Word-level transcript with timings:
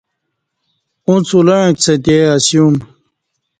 اݩڅ 1.07 1.29
اُلݩع 1.37 1.65
کڅہ 1.77 1.93
تے 2.05 2.15
اسیوم 2.35 2.75